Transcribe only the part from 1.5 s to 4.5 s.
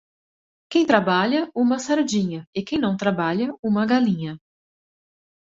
uma sardinha; e quem não trabalha, uma galinha.